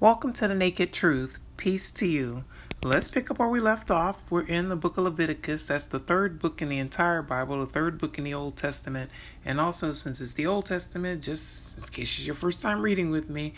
[0.00, 1.40] Welcome to the Naked Truth.
[1.56, 2.44] Peace to you.
[2.84, 4.20] Let's pick up where we left off.
[4.30, 5.66] We're in the book of Leviticus.
[5.66, 9.10] That's the third book in the entire Bible, the third book in the Old Testament.
[9.44, 13.10] And also, since it's the Old Testament, just in case it's your first time reading
[13.10, 13.54] with me,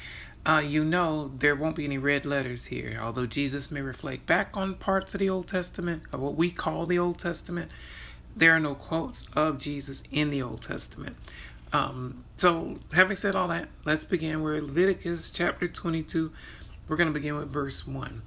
[0.47, 2.99] uh, you know there won't be any red letters here.
[3.03, 6.87] Although Jesus may reflect back on parts of the Old Testament, or what we call
[6.87, 7.71] the Old Testament,
[8.35, 11.17] there are no quotes of Jesus in the Old Testament.
[11.73, 14.43] Um, so, having said all that, let's begin.
[14.43, 16.33] We're Leviticus chapter 22.
[16.89, 18.23] We're going to begin with verse 1.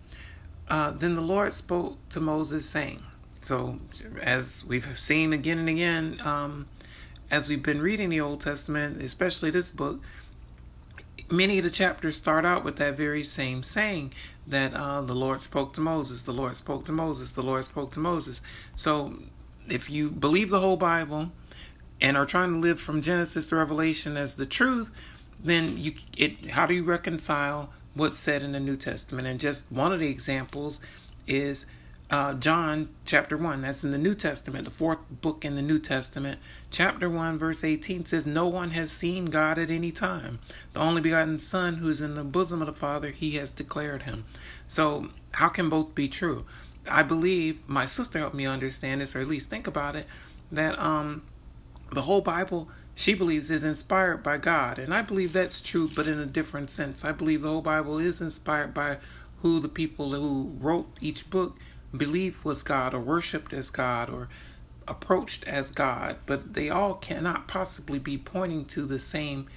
[0.70, 3.04] Uh, then the Lord spoke to Moses, saying,
[3.42, 3.80] So,
[4.22, 6.68] as we've seen again and again, um,
[7.30, 10.00] as we've been reading the Old Testament, especially this book,
[11.30, 14.14] many of the chapters start out with that very same saying
[14.48, 17.92] that uh, the Lord spoke to Moses, the Lord spoke to Moses, the Lord spoke
[17.94, 18.42] to Moses.
[18.78, 19.16] So,
[19.68, 21.32] if you believe the whole Bible,
[22.04, 24.92] and are trying to live from Genesis to Revelation as the truth,
[25.42, 29.28] then you it how do you reconcile what's said in the New Testament?
[29.28, 30.82] And just one of the examples
[31.26, 31.66] is
[32.10, 33.62] uh, John chapter 1.
[33.62, 36.40] That's in the New Testament, the fourth book in the New Testament.
[36.70, 40.40] Chapter 1, verse 18 says, No one has seen God at any time.
[40.74, 44.26] The only begotten Son who's in the bosom of the Father, he has declared him.
[44.68, 46.46] So, how can both be true?
[46.86, 50.06] I believe my sister helped me understand this, or at least think about it,
[50.52, 51.24] that um,
[51.94, 54.80] the whole Bible, she believes, is inspired by God.
[54.80, 57.04] And I believe that's true, but in a different sense.
[57.04, 58.98] I believe the whole Bible is inspired by
[59.42, 61.58] who the people who wrote each book
[61.96, 64.30] believed was God or worshiped as God or
[64.88, 66.18] approached as God.
[66.26, 69.48] But they all cannot possibly be pointing to the same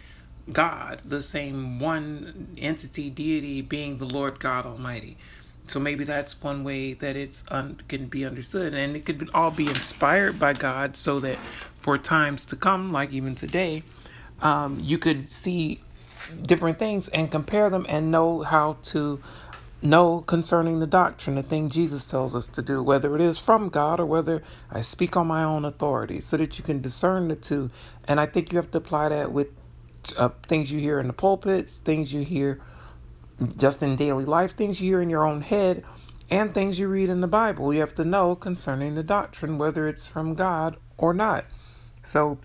[0.52, 5.16] God, the same one entity, deity being the Lord God Almighty.
[5.68, 9.50] So maybe that's one way that it's un- can be understood, and it could all
[9.50, 11.38] be inspired by God, so that
[11.80, 13.82] for times to come, like even today,
[14.40, 15.80] um, you could see
[16.44, 19.20] different things and compare them and know how to
[19.82, 23.68] know concerning the doctrine, the thing Jesus tells us to do, whether it is from
[23.68, 27.36] God or whether I speak on my own authority, so that you can discern the
[27.36, 27.70] two.
[28.08, 29.48] And I think you have to apply that with
[30.16, 32.60] uh, things you hear in the pulpits, things you hear
[33.56, 35.84] just in daily life, things you hear in your own head,
[36.30, 37.72] and things you read in the Bible.
[37.72, 41.44] You have to know concerning the doctrine, whether it's from God or not.
[42.02, 42.38] So,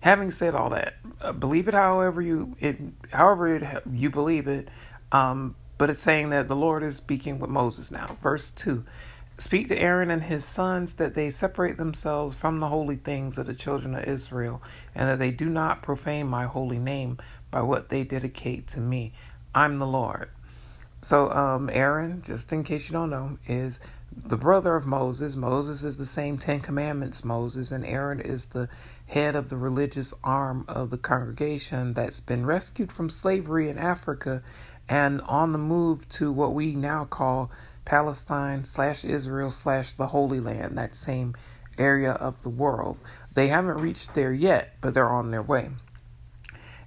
[0.00, 2.78] having said all that, uh, believe it however you it
[3.12, 4.68] however it, you believe it.
[5.12, 8.16] Um, but it's saying that the Lord is speaking with Moses now.
[8.22, 8.84] Verse two.
[9.38, 13.44] Speak to Aaron and his sons that they separate themselves from the holy things of
[13.44, 14.62] the children of Israel,
[14.94, 17.18] and that they do not profane my holy name
[17.50, 19.12] by what they dedicate to me.
[19.56, 20.28] I'm the Lord.
[21.00, 23.80] So, um, Aaron, just in case you don't know, is
[24.14, 25.34] the brother of Moses.
[25.34, 28.68] Moses is the same Ten Commandments Moses, and Aaron is the
[29.06, 34.42] head of the religious arm of the congregation that's been rescued from slavery in Africa
[34.90, 37.50] and on the move to what we now call
[37.86, 41.34] Palestine slash Israel slash the Holy Land, that same
[41.78, 42.98] area of the world.
[43.32, 45.70] They haven't reached there yet, but they're on their way.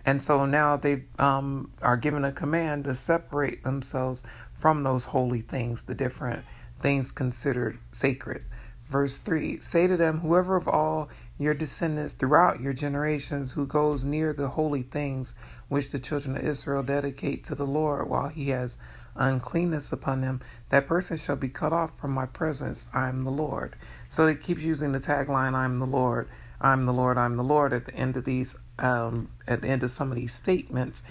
[0.06, 4.24] And so now they um, are given a command to separate themselves
[4.54, 6.44] from those holy things, the different
[6.80, 8.44] things considered sacred.
[8.88, 14.04] Verse 3 Say to them, Whoever of all your descendants throughout your generations who goes
[14.04, 15.36] near the holy things
[15.68, 18.78] which the children of Israel dedicate to the Lord while he has
[19.16, 20.40] uncleanness upon him,
[20.70, 22.88] that person shall be cut off from my presence.
[22.94, 23.76] I am the Lord.
[24.10, 26.28] So it keeps using the tagline, I'm the Lord
[26.62, 29.84] I'm the Lord, I'm the Lord at the end of these, um, at the end
[29.84, 31.04] of some of these statements.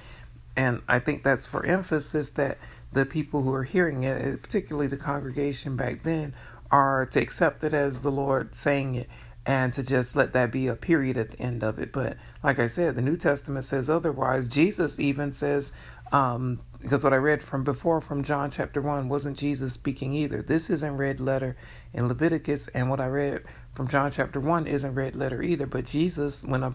[0.56, 2.58] And I think that's for emphasis that
[2.92, 6.34] the people who are hearing it, particularly the congregation back then,
[6.70, 9.08] are to accept it as the Lord saying it
[9.46, 11.92] and to just let that be a period at the end of it.
[11.92, 14.46] But like I said, the New Testament says otherwise.
[14.46, 15.72] Jesus even says,
[16.12, 20.42] um, because what I read from before from John chapter 1 wasn't Jesus speaking either.
[20.42, 21.56] This isn't red letter
[21.92, 23.42] in Leviticus, and what I read
[23.72, 25.66] from John chapter 1 isn't red letter either.
[25.66, 26.72] But Jesus, when uh,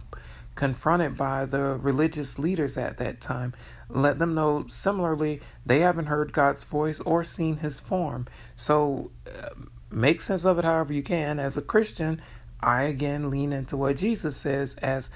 [0.55, 3.53] confronted by the religious leaders at that time,
[3.89, 8.27] let them know similarly they haven't heard God's voice or seen his form.
[8.55, 9.49] So uh,
[9.89, 11.39] make sense of it however you can.
[11.39, 12.21] As a Christian,
[12.61, 15.11] I again lean into what Jesus says as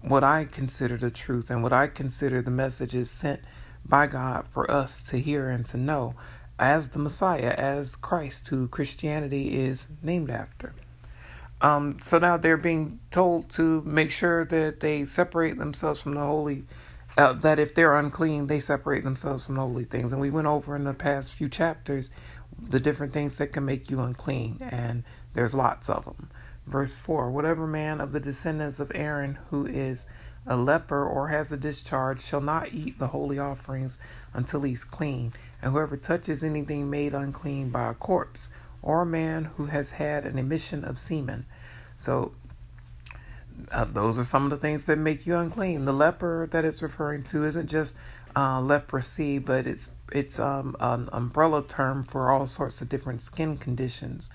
[0.00, 3.40] what I consider the truth and what I consider the messages sent
[3.84, 6.14] by God for us to hear and to know
[6.58, 10.74] as the Messiah, as Christ, who Christianity is named after.
[11.62, 16.20] Um, so now they're being told to make sure that they separate themselves from the
[16.20, 16.64] holy,
[17.18, 20.12] uh, that if they're unclean, they separate themselves from the holy things.
[20.12, 22.10] And we went over in the past few chapters
[22.60, 25.04] the different things that can make you unclean, and
[25.34, 26.30] there's lots of them.
[26.66, 30.06] Verse 4 Whatever man of the descendants of Aaron who is
[30.46, 33.98] a leper or has a discharge shall not eat the holy offerings
[34.34, 35.32] until he's clean,
[35.62, 38.50] and whoever touches anything made unclean by a corpse
[38.82, 41.46] or a man who has had an emission of semen.
[41.96, 42.32] So
[43.70, 45.84] uh, those are some of the things that make you unclean.
[45.84, 47.96] The leper that it's referring to isn't just
[48.34, 53.56] uh, leprosy, but it's it's um, an umbrella term for all sorts of different skin
[53.56, 54.30] conditions.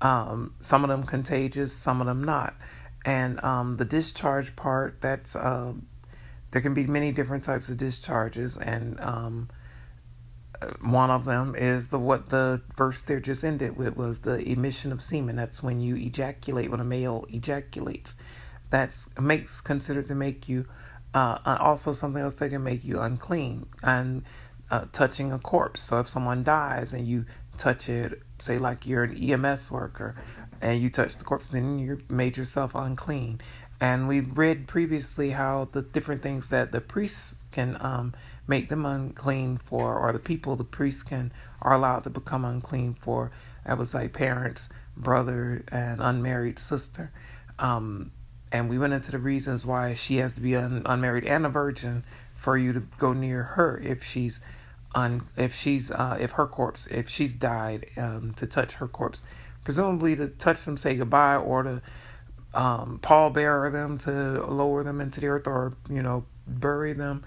[0.00, 2.54] Um, some of them contagious, some of them not.
[3.04, 5.74] And um, the discharge part, that's uh,
[6.50, 9.48] there can be many different types of discharges, and um,
[10.80, 14.92] one of them is the what the verse there just ended with was the emission
[14.92, 15.36] of semen.
[15.36, 18.16] That's when you ejaculate when a male ejaculates.
[18.70, 20.66] That's makes considered to make you
[21.14, 24.24] uh, also something else that can make you unclean and
[24.70, 25.82] uh, touching a corpse.
[25.82, 27.26] So if someone dies and you
[27.58, 30.16] touch it, say like you're an EMS worker,
[30.60, 33.40] and you touch the corpse, then you made yourself unclean.
[33.80, 38.14] And we've read previously how the different things that the priests can um,
[38.52, 41.32] make them unclean for, or the people the priests can
[41.62, 43.30] are allowed to become unclean for.
[43.64, 47.12] That was like parents, brother, and unmarried sister.
[47.58, 48.12] Um,
[48.52, 51.48] and we went into the reasons why she has to be un- unmarried and a
[51.48, 52.04] virgin
[52.36, 54.40] for you to go near her if she's
[54.94, 59.24] un- if she's uh, if her corpse if she's died um, to touch her corpse
[59.64, 61.82] presumably to touch them, say goodbye, or to
[62.54, 67.24] um, pallbearer them, to lower them into the earth, or you know bury them.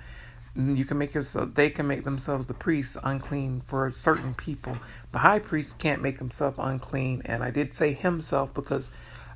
[0.56, 1.54] You can make yourself.
[1.54, 4.78] They can make themselves the priests unclean for certain people.
[5.12, 8.92] The high priest can't make himself unclean, and I did say himself because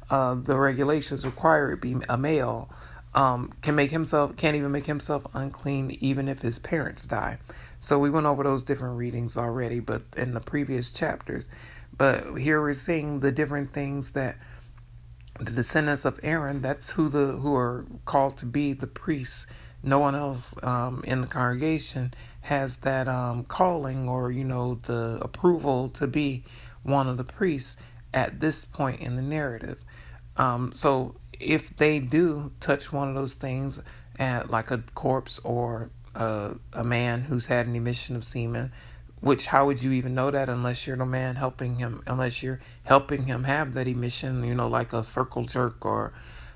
[0.09, 2.69] uh, the regulations require it be a male.
[3.13, 7.39] Um, can make himself can't even make himself unclean even if his parents die.
[7.79, 11.49] So we went over those different readings already, but in the previous chapters.
[11.97, 14.37] But here we're seeing the different things that
[15.39, 19.47] the descendants of Aaron, that's who the who are called to be the priests.
[19.81, 25.19] No one else um, in the congregation has that um, calling or you know the
[25.21, 26.43] approval to be
[26.83, 27.77] one of the priests
[28.13, 29.77] at this point in the narrative.
[30.37, 33.79] Um, so if they do touch one of those things,
[34.19, 38.71] at, like a corpse or a, a man who's had an emission of semen,
[39.21, 42.59] which how would you even know that unless you're the man helping him unless you're
[42.85, 46.13] helping him have that emission you know like a circle jerk or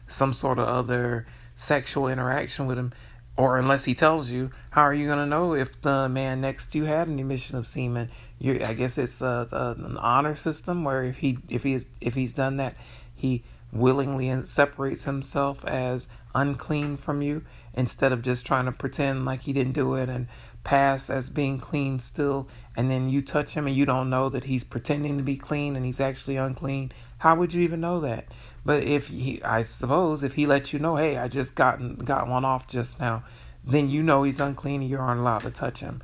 [0.08, 1.26] some sort of other
[1.58, 2.94] sexual interaction with him
[3.36, 6.68] or unless he tells you how are you going to know if the man next
[6.68, 8.10] to you had an emission of semen?
[8.40, 12.16] You i guess it's a, a, an honor system where if he if he's if
[12.16, 12.76] he's done that
[13.16, 17.44] he willingly separates himself as unclean from you
[17.74, 20.28] instead of just trying to pretend like he didn't do it and
[20.64, 24.46] pass as being clean still, and then you touch him and you don't know that
[24.46, 28.26] he's pretending to be clean and he's actually unclean, how would you even know that?
[28.66, 32.28] But if he, I suppose, if he lets you know, hey, I just gotten got
[32.28, 33.24] one off just now,
[33.64, 36.02] then you know he's unclean and you aren't allowed to touch him.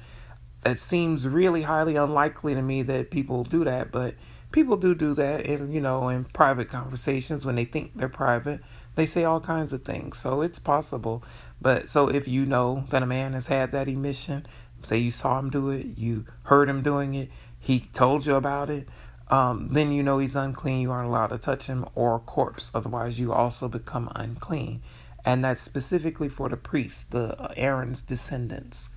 [0.65, 4.15] It seems really highly unlikely to me that people do that, but
[4.51, 8.59] people do do that in you know in private conversations when they think they're private
[8.95, 11.23] they say all kinds of things so it's possible
[11.61, 14.45] but so if you know that a man has had that emission,
[14.81, 17.29] say you saw him do it, you heard him doing it,
[17.59, 18.87] he told you about it,
[19.29, 20.81] um, then you know he's unclean.
[20.81, 22.71] You aren't allowed to touch him or a corpse.
[22.73, 24.81] Otherwise, you also become unclean.
[25.23, 28.89] And that's specifically for the priests, the uh, Aaron's descendants.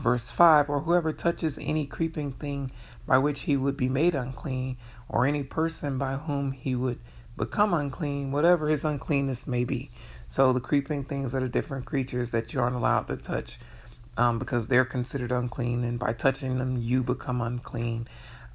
[0.00, 2.72] Verse 5 Or whoever touches any creeping thing
[3.06, 4.76] by which he would be made unclean,
[5.08, 6.98] or any person by whom he would
[7.36, 9.90] become unclean, whatever his uncleanness may be.
[10.32, 13.58] So the creeping things are the different creatures that you aren't allowed to touch
[14.16, 18.08] um, because they're considered unclean, and by touching them, you become unclean.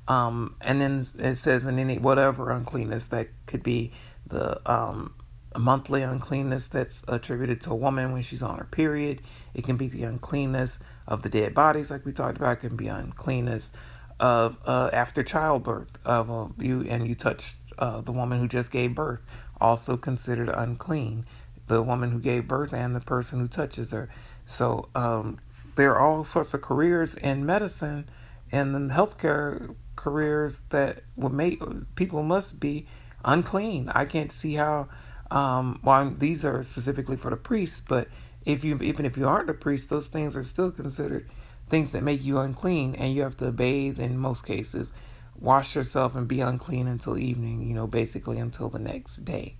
[0.07, 3.91] Um, and then it says in any whatever uncleanness that could be
[4.25, 5.13] the um,
[5.55, 9.21] monthly uncleanness that's attributed to a woman when she's on her period.
[9.53, 12.53] It can be the uncleanness of the dead bodies, like we talked about.
[12.53, 13.71] It can be uncleanness
[14.19, 18.71] of uh, after childbirth of uh, you and you touch uh, the woman who just
[18.71, 19.21] gave birth,
[19.61, 21.23] also considered unclean
[21.67, 24.09] the woman who gave birth and the person who touches her.
[24.45, 25.39] So um,
[25.75, 28.09] there are all sorts of careers in medicine
[28.51, 31.61] and in healthcare careers that would make
[31.95, 32.87] people must be
[33.25, 33.89] unclean.
[33.89, 34.87] I can't see how.
[35.29, 38.07] Um, well, these are specifically for the priests, but
[38.45, 41.29] if you even if you aren't a priest, those things are still considered
[41.67, 44.93] things that make you unclean, and you have to bathe in most cases,
[45.37, 47.67] wash yourself, and be unclean until evening.
[47.67, 49.57] You know, basically until the next day.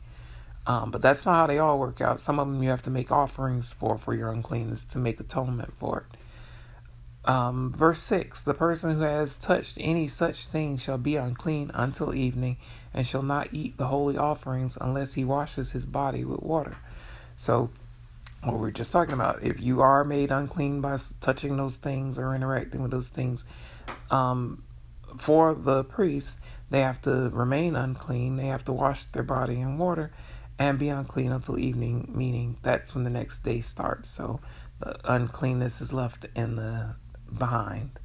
[0.67, 2.19] Um, but that's not how they all work out.
[2.19, 5.73] Some of them you have to make offerings for for your uncleanness to make atonement
[5.77, 6.17] for it.
[7.27, 12.13] Um, verse 6 The person who has touched any such thing shall be unclean until
[12.13, 12.57] evening,
[12.93, 16.75] and shall not eat the holy offerings unless he washes his body with water.
[17.37, 17.69] So,
[18.43, 19.41] what we're just talking about.
[19.41, 23.45] If you are made unclean by touching those things or interacting with those things,
[24.11, 24.63] um,
[25.17, 28.35] for the priest, they have to remain unclean.
[28.35, 30.11] They have to wash their body in water
[30.59, 34.09] and be unclean until evening, meaning that's when the next day starts.
[34.09, 34.39] So
[34.79, 36.95] the uncleanness is left in the
[37.35, 37.99] behind,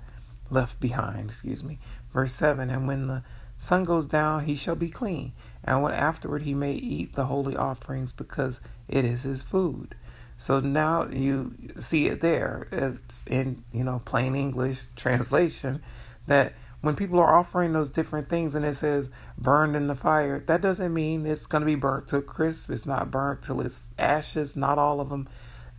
[0.51, 1.79] left behind, excuse me.
[2.13, 3.23] Verse 7 And when the
[3.57, 5.33] sun goes down, he shall be clean.
[5.65, 9.95] And when afterward he may eat the holy offerings because it is his food.
[10.37, 12.67] So now you see it there.
[12.73, 15.81] It's in, you know, plain English translation
[16.27, 19.09] that when people are offering those different things and it says
[19.39, 22.71] burned in the fire, that doesn't mean it's going to be burnt to crisp.
[22.71, 24.57] It's not burnt till it's ashes.
[24.57, 25.29] Not all of them.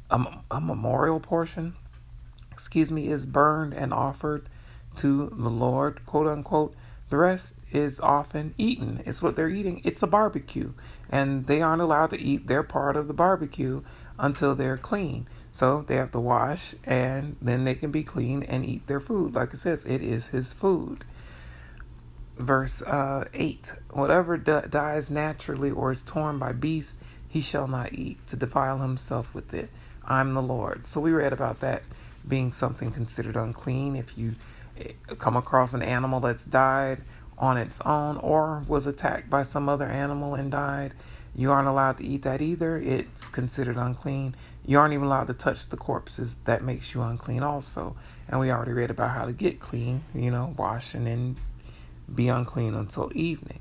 [0.09, 1.75] A, a memorial portion,
[2.51, 4.47] excuse me, is burned and offered
[4.97, 6.73] to the Lord, quote unquote.
[7.09, 9.03] The rest is often eaten.
[9.05, 9.81] It's what they're eating.
[9.83, 10.73] It's a barbecue.
[11.09, 13.81] And they aren't allowed to eat their part of the barbecue
[14.17, 15.27] until they're clean.
[15.53, 19.35] So they have to wash and then they can be clean and eat their food.
[19.35, 21.05] Like it says, it is his food.
[22.37, 26.97] Verse uh, 8 Whatever d- dies naturally or is torn by beasts,
[27.29, 29.69] he shall not eat to defile himself with it.
[30.03, 30.87] I'm the Lord.
[30.87, 31.83] So we read about that
[32.27, 33.95] being something considered unclean.
[33.95, 34.33] If you
[34.79, 37.03] eh, come across an animal that's died
[37.37, 40.95] on its own or was attacked by some other animal and died,
[41.35, 42.77] you aren't allowed to eat that either.
[42.77, 44.35] It's considered unclean.
[44.65, 46.37] You aren't even allowed to touch the corpses.
[46.45, 47.95] That makes you unclean also.
[48.27, 51.37] And we already read about how to get clean, you know, wash and then
[52.13, 53.59] be unclean until evening.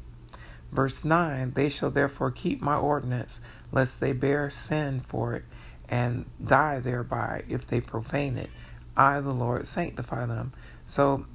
[0.71, 5.45] Verse 9 They shall therefore keep my ordinance, lest they bear sin for it
[5.89, 8.51] and die thereby if they profane it.
[8.97, 10.53] I, the Lord, sanctify them.
[10.85, 11.27] So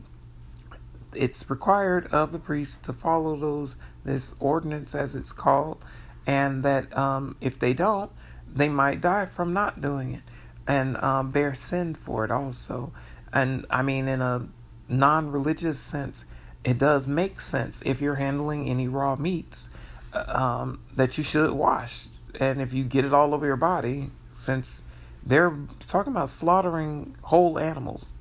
[1.13, 5.84] it's required of the priest to follow those this ordinance as it's called
[6.27, 8.12] and that um, if they don't,
[8.53, 10.22] they might die from not doing it
[10.67, 12.91] and um, bear sin for it also.
[13.34, 14.48] And I mean, in a
[14.89, 16.25] non religious sense,
[16.63, 19.69] it does make sense if you're handling any raw meats
[20.13, 22.07] uh, um, that you should wash.
[22.39, 24.84] And if you get it all over your body, since
[25.25, 25.57] they're
[25.88, 28.12] talking about slaughtering whole animals,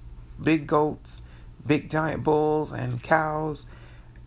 [0.43, 1.23] big goats,
[1.67, 3.67] big giant bulls, and cows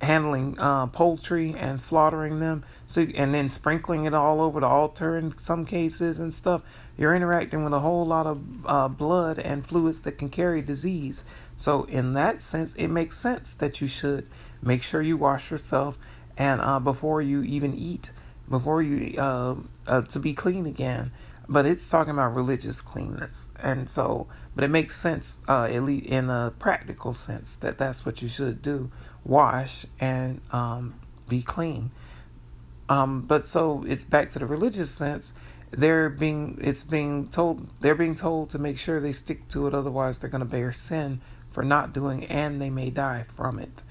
[0.01, 2.63] handling uh, poultry and slaughtering them.
[2.87, 6.61] So and then sprinkling it all over the altar in some cases and stuff.
[6.97, 11.23] You're interacting with a whole lot of uh, blood and fluids that can carry disease.
[11.55, 14.27] So in that sense it makes sense that you should
[14.61, 15.97] make sure you wash yourself
[16.37, 18.11] and uh, before you even eat
[18.49, 21.11] before you uh, uh, to be clean again
[21.49, 23.49] but it's talking about religious cleanness.
[23.61, 28.05] And so but it makes sense uh, at least in a practical sense that that's
[28.05, 28.91] what you should do.
[29.25, 30.93] Wash and um,
[31.27, 31.89] be clean.
[32.87, 35.33] Um, but so it's back to the religious sense.
[35.71, 39.73] They're being it's being told they're being told to make sure they stick to it
[39.73, 41.19] otherwise they're going to bear sin
[41.51, 43.81] for not doing and they may die from it.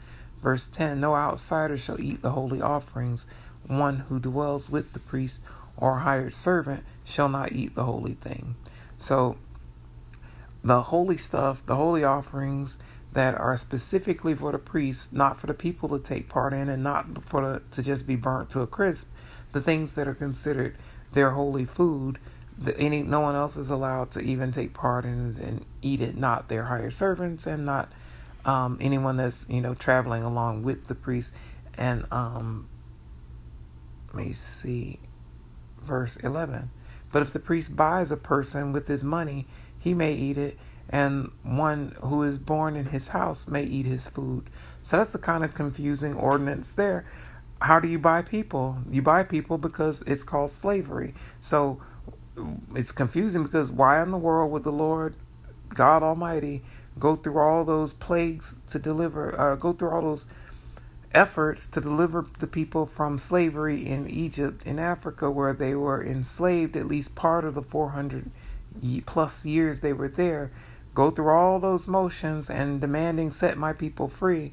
[0.42, 3.26] Verse 10 no outsider shall eat the holy offerings.
[3.66, 5.42] One who dwells with the priest
[5.76, 8.54] or hired servant shall not eat the holy thing.
[8.96, 9.36] So,
[10.62, 12.78] the holy stuff, the holy offerings
[13.12, 16.82] that are specifically for the priests, not for the people to take part in, and
[16.82, 19.10] not for the, to just be burnt to a crisp,
[19.52, 20.76] the things that are considered
[21.12, 22.18] their holy food,
[22.58, 26.16] the, any no one else is allowed to even take part in and eat it.
[26.16, 27.90] Not their hired servants, and not
[28.44, 31.32] um, anyone that's you know traveling along with the priest.
[31.76, 32.68] And um,
[34.12, 34.98] let me see
[35.80, 36.70] verse 11.
[37.12, 39.46] But if the priest buys a person with his money,
[39.78, 44.08] he may eat it, and one who is born in his house may eat his
[44.08, 44.50] food.
[44.82, 47.06] So that's the kind of confusing ordinance there.
[47.60, 48.78] How do you buy people?
[48.88, 51.14] You buy people because it's called slavery.
[51.40, 51.80] So
[52.74, 55.14] it's confusing because why in the world would the Lord
[55.74, 56.62] God Almighty
[56.98, 60.26] go through all those plagues to deliver, uh, go through all those
[61.14, 66.76] efforts to deliver the people from slavery in Egypt, in Africa, where they were enslaved
[66.76, 68.30] at least part of the 400
[69.06, 70.50] plus years they were there,
[70.94, 74.52] go through all those motions and demanding, set my people free,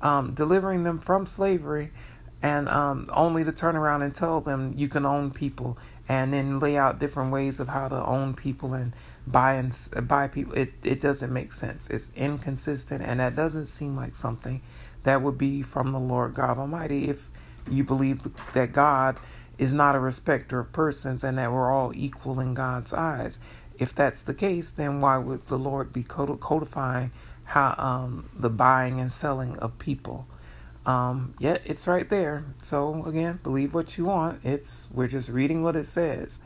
[0.00, 1.90] um, delivering them from slavery,
[2.42, 6.58] and um, only to turn around and tell them you can own people, and then
[6.58, 8.94] lay out different ways of how to own people and
[9.26, 9.74] buy and
[10.06, 10.52] buy people.
[10.52, 11.88] It it doesn't make sense.
[11.88, 14.60] It's inconsistent, and that doesn't seem like something
[15.04, 17.30] that would be from the Lord God Almighty if
[17.70, 18.20] you believe
[18.52, 19.18] that God
[19.56, 23.38] is not a respecter of persons and that we're all equal in God's eyes.
[23.78, 27.12] If that's the case, then why would the Lord be codifying
[27.44, 30.26] how um, the buying and selling of people?
[30.86, 32.44] Um, yet it's right there.
[32.62, 34.40] So again, believe what you want.
[34.44, 36.40] It's we're just reading what it says.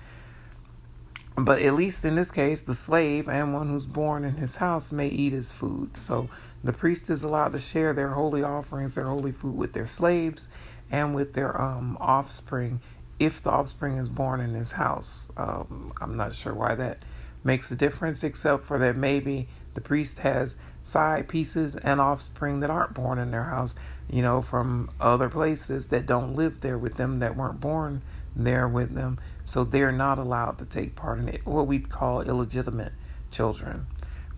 [1.45, 4.93] But at least in this case, the slave and one who's born in his house
[4.93, 5.97] may eat his food.
[5.97, 6.29] So
[6.65, 10.49] the priest is allowed to share their holy offerings, their holy food with their slaves
[10.91, 12.81] and with their um, offspring
[13.19, 15.31] if the offspring is born in his house.
[15.37, 17.03] Um, I'm not sure why that
[17.45, 22.71] makes a difference, except for that maybe the priest has side pieces and offspring that
[22.71, 23.75] aren't born in their house,
[24.11, 28.03] you know, from other places that don't live there with them, that weren't born
[28.39, 29.19] there with them.
[29.45, 32.93] So they're not allowed to take part in it, what we'd call illegitimate
[33.31, 33.87] children.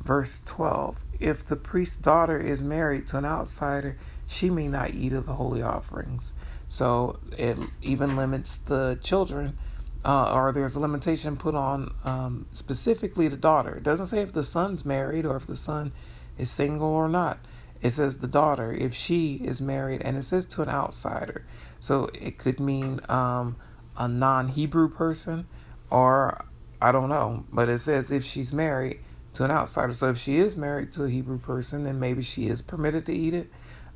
[0.02, 5.12] Verse 12 If the priest's daughter is married to an outsider, she may not eat
[5.12, 6.32] of the holy offerings.
[6.68, 9.58] So it even limits the children,
[10.04, 13.74] uh, or there's a limitation put on um, specifically the daughter.
[13.74, 15.92] It doesn't say if the son's married or if the son
[16.38, 17.38] is single or not.
[17.82, 21.46] It says the daughter, if she is married, and it says to an outsider.
[21.80, 23.56] So it could mean um,
[24.00, 25.46] a non Hebrew person,
[25.90, 26.44] or
[26.80, 29.00] I don't know, but it says if she's married
[29.34, 29.92] to an outsider.
[29.92, 33.12] So if she is married to a Hebrew person, then maybe she is permitted to
[33.12, 33.50] eat it.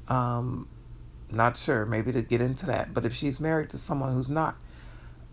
[0.06, 0.68] Um,
[1.30, 2.92] not sure, maybe to get into that.
[2.92, 4.56] But if she's married to someone who's not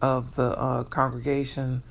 [0.01, 1.83] of the uh, congregation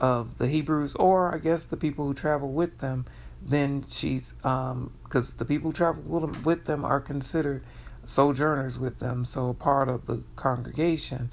[0.00, 3.04] of the Hebrews, or I guess the people who travel with them,
[3.40, 6.02] then she's because um, the people who travel
[6.42, 7.62] with them, are considered
[8.04, 11.30] sojourners with them, so a part of the congregation.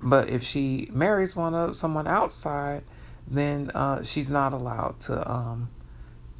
[0.00, 2.84] But if she marries one of someone outside,
[3.26, 5.70] then uh, she's not allowed to um,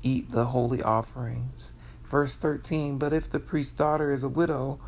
[0.02, 1.72] eat the holy offerings.
[2.08, 4.78] Verse 13 But if the priest's daughter is a widow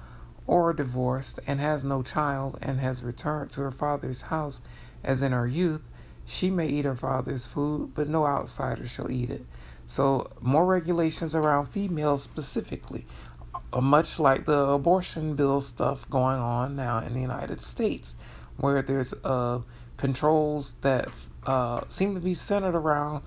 [0.47, 4.63] or divorced and has no child and has returned to her father's house
[5.05, 5.83] as in her youth,
[6.25, 9.45] she may eat her father's food, but no outsider shall eat it.
[9.85, 13.05] So, more regulations around females specifically,
[13.73, 18.15] uh, much like the abortion bill stuff going on now in the United States
[18.61, 19.61] where there's uh,
[19.97, 21.09] controls that
[21.47, 23.23] uh, seem to be centered around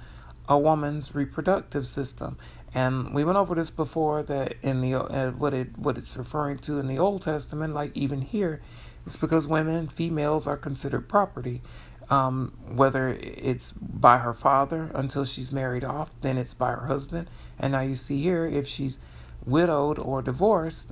[0.47, 2.37] a woman's reproductive system.
[2.73, 6.57] And we went over this before that in the uh, what it what it's referring
[6.59, 8.61] to in the Old Testament, like even here,
[9.05, 11.61] it's because women, females, are considered property.
[12.09, 17.29] Um, whether it's by her father until she's married off, then it's by her husband.
[17.57, 18.99] And now you see here, if she's
[19.45, 20.91] widowed or divorced,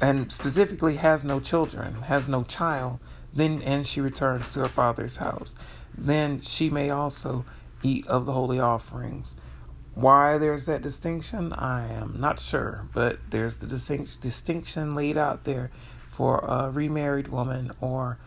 [0.00, 2.98] and specifically has no children, has no child,
[3.32, 5.54] then and she returns to her father's house,
[5.96, 7.44] then she may also
[7.82, 9.36] eat of the holy offerings.
[9.94, 15.44] Why there's that distinction, I am not sure, but there's the distinct, distinction laid out
[15.44, 15.70] there
[16.08, 18.18] for a remarried woman or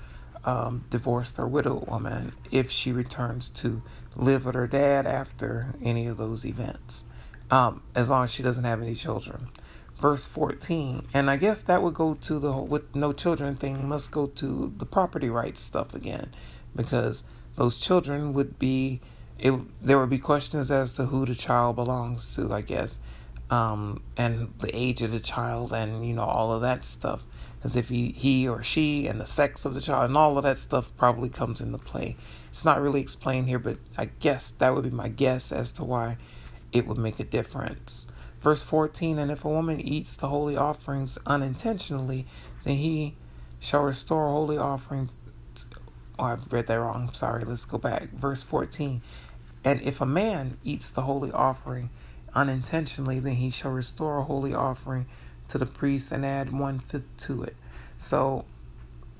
[0.45, 3.81] um, divorced or widowed woman if she returns to
[4.15, 7.05] live with her dad after any of those events,
[7.49, 9.49] um, as long as she doesn't have any children
[10.03, 14.11] verse 14 and i guess that would go to the with no children thing must
[14.11, 16.29] go to the property rights stuff again
[16.75, 17.23] because
[17.55, 18.99] those children would be
[19.39, 22.99] it there would be questions as to who the child belongs to i guess
[23.49, 27.23] um, and the age of the child and you know all of that stuff
[27.63, 30.43] as if he, he or she and the sex of the child and all of
[30.43, 32.17] that stuff probably comes into play.
[32.49, 35.85] It's not really explained here but i guess that would be my guess as to
[35.85, 36.17] why
[36.73, 38.05] it would make a difference
[38.43, 42.27] Verse 14 And if a woman eats the holy offerings unintentionally,
[42.65, 43.15] then he
[43.59, 45.11] shall restore holy offerings.
[46.19, 47.09] Oh, I've read that wrong.
[47.13, 48.09] Sorry, let's go back.
[48.11, 49.01] Verse 14
[49.63, 51.89] And if a man eats the holy offering
[52.35, 55.05] unintentionally, then he shall restore a holy offering
[55.47, 57.55] to the priest and add one fifth to it.
[57.97, 58.43] So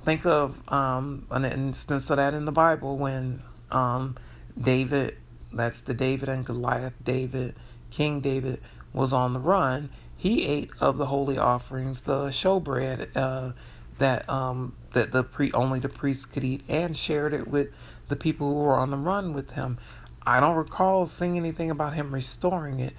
[0.04, 4.18] think of um, an instance of that in the Bible when um,
[4.60, 5.16] David,
[5.54, 7.56] that's the David and Goliath, David,
[7.90, 8.60] King David,
[8.94, 13.52] was on the run, he ate of the holy offerings, the showbread uh,
[13.98, 17.70] that um, that the pre only the priest could eat, and shared it with
[18.08, 19.78] the people who were on the run with him.
[20.26, 22.94] I don't recall seeing anything about him restoring it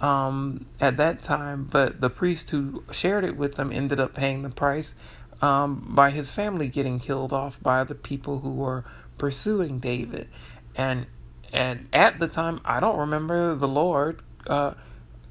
[0.00, 4.42] um, at that time, but the priest who shared it with them ended up paying
[4.42, 4.94] the price
[5.40, 8.84] um, by his family getting killed off by the people who were
[9.18, 10.28] pursuing David,
[10.74, 11.06] and
[11.52, 14.22] and at the time I don't remember the Lord.
[14.46, 14.74] Uh,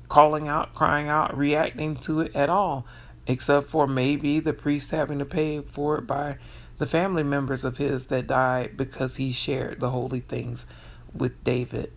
[0.10, 2.86] calling out, crying out, reacting to it at all,
[3.28, 6.38] except for maybe the priest having to pay for it by
[6.78, 10.66] the family members of his that died because he shared the holy things
[11.14, 11.92] with David.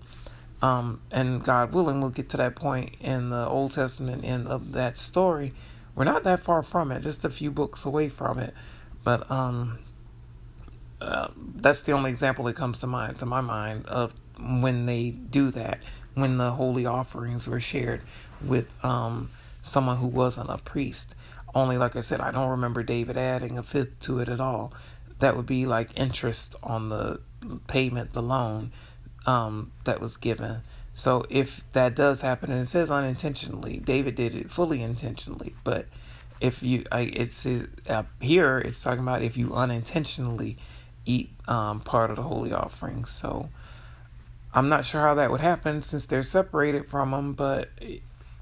[0.63, 4.73] Um, and God willing, we'll get to that point in the Old Testament end of
[4.73, 5.53] that story.
[5.95, 8.55] We're not that far from it, just a few books away from it.
[9.05, 9.79] But um,
[11.01, 15.11] uh, that's the only example that comes to mind, to my mind, of when they
[15.11, 15.81] do that
[16.17, 18.01] when the holy offerings were shared
[18.43, 19.29] with um,
[19.63, 21.15] someone who wasn't a priest.
[21.55, 24.73] Only, like I said, I don't remember David adding a fifth to it at all.
[25.19, 27.21] that would be like interest on the
[27.67, 28.73] payment, the loan
[29.27, 30.63] um, that was given.
[30.95, 35.87] So if that does happen, and it says unintentionally, David did it fully intentionally, but
[36.41, 40.57] if you, I, it's uh, here, it's talking about if you unintentionally
[41.05, 43.05] eat um, part of the holy offering.
[43.05, 43.49] So
[44.57, 47.69] I'm not sure how that would happen since they're separated from them, but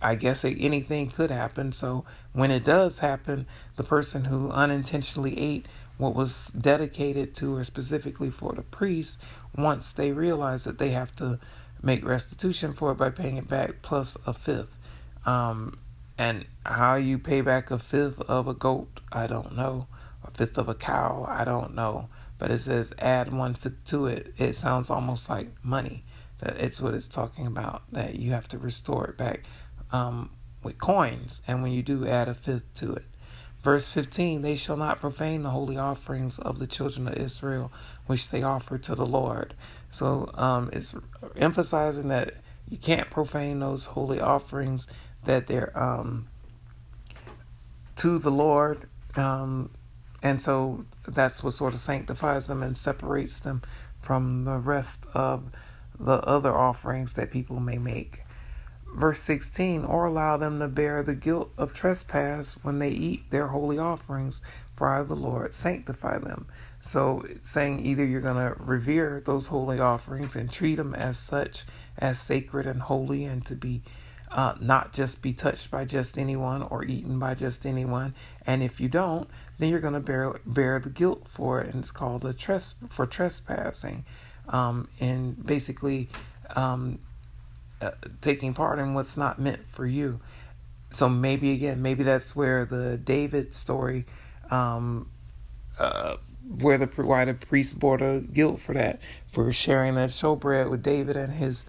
[0.00, 1.72] I guess anything could happen.
[1.72, 5.66] So when it does happen, the person who unintentionally ate
[5.98, 9.20] what was dedicated to or specifically for the priest,
[9.56, 11.40] once they realize that they have to
[11.82, 14.76] make restitution for it by paying it back plus a fifth.
[15.26, 15.78] Um,
[16.16, 19.88] and how you pay back a fifth of a goat, I don't know.
[20.22, 22.08] A fifth of a cow, I don't know.
[22.38, 24.34] But it says add one fifth to it.
[24.36, 26.04] It sounds almost like money.
[26.38, 27.82] That it's what it's talking about.
[27.92, 29.44] That you have to restore it back
[29.92, 30.30] um,
[30.62, 31.42] with coins.
[31.46, 33.04] And when you do, add a fifth to it.
[33.62, 37.72] Verse 15 They shall not profane the holy offerings of the children of Israel,
[38.06, 39.54] which they offer to the Lord.
[39.90, 40.94] So um, it's
[41.36, 42.34] emphasizing that
[42.68, 44.86] you can't profane those holy offerings
[45.24, 46.28] that they're um,
[47.96, 48.88] to the Lord.
[49.16, 49.70] Um,
[50.24, 53.60] and so that's what sort of sanctifies them and separates them
[54.00, 55.50] from the rest of
[56.00, 58.22] the other offerings that people may make.
[58.96, 63.48] Verse 16, or allow them to bear the guilt of trespass when they eat their
[63.48, 64.40] holy offerings,
[64.74, 66.46] for I, the Lord, sanctify them.
[66.80, 71.64] So, saying either you're going to revere those holy offerings and treat them as such,
[71.98, 73.82] as sacred and holy, and to be
[74.34, 78.14] uh, not just be touched by just anyone or eaten by just anyone.
[78.44, 81.82] And if you don't, then you're going to bear bear the guilt for it, and
[81.82, 84.04] it's called a tres for trespassing,
[84.48, 86.08] um, and basically
[86.56, 86.98] um,
[87.80, 90.18] uh, taking part in what's not meant for you.
[90.90, 94.04] So maybe again, maybe that's where the David story,
[94.50, 95.08] um,
[95.78, 96.16] uh,
[96.60, 100.82] where the why the priest bore the guilt for that for sharing that showbread with
[100.82, 101.66] David and his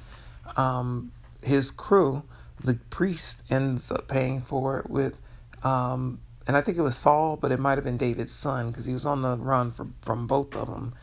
[0.57, 1.11] um,
[1.43, 2.23] his crew
[2.65, 5.21] the priest ends up paying for it with,
[5.63, 8.85] um, and I think it was Saul, but it might have been David's son because
[8.85, 10.93] he was on the run from from both of them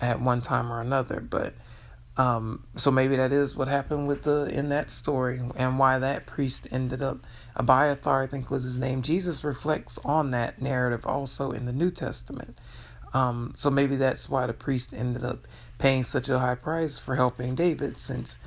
[0.00, 1.20] at one time or another.
[1.20, 1.54] But
[2.16, 6.26] um, so maybe that is what happened with the in that story and why that
[6.26, 7.18] priest ended up
[7.56, 9.02] Abiathar, I think was his name.
[9.02, 12.58] Jesus reflects on that narrative also in the New Testament.
[13.14, 15.46] Um, so maybe that's why the priest ended up
[15.78, 18.38] paying such a high price for helping David, since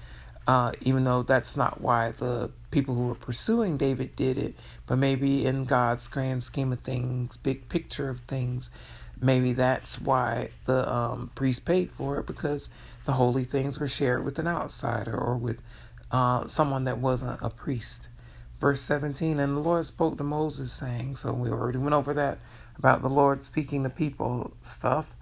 [0.47, 4.55] uh, even though that's not why the people who were pursuing David did it,
[4.85, 8.69] but maybe in God's grand scheme of things, big picture of things,
[9.19, 12.69] maybe that's why the um, priest paid for it because
[13.05, 15.61] the holy things were shared with an outsider or with
[16.11, 18.09] uh, someone that wasn't a priest.
[18.59, 22.39] Verse 17, and the Lord spoke to Moses, saying, so we already went over that
[22.77, 25.15] about the Lord speaking to people stuff.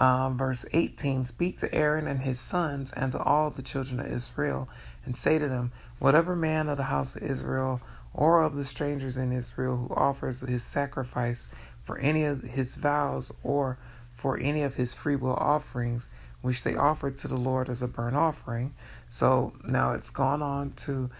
[0.00, 4.06] Um, verse 18 Speak to Aaron and his sons and to all the children of
[4.06, 4.68] Israel,
[5.04, 7.80] and say to them, Whatever man of the house of Israel
[8.12, 11.48] or of the strangers in Israel who offers his sacrifice
[11.82, 13.78] for any of his vows or
[14.12, 16.08] for any of his freewill offerings,
[16.40, 18.74] which they offer to the Lord as a burnt offering.
[19.08, 21.10] So now it's gone on to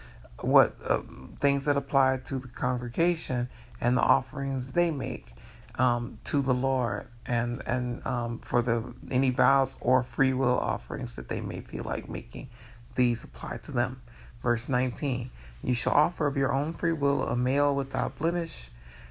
[0.41, 1.01] what uh,
[1.39, 3.49] things that apply to the congregation
[3.81, 5.33] and the offerings they make
[5.77, 11.15] um, to the Lord and and um, for the any vows or free will offerings
[11.15, 12.49] that they may feel like making,
[12.95, 14.01] these apply to them.
[14.41, 15.31] Verse 19:
[15.63, 18.69] You shall offer of your own free will a male without blemish,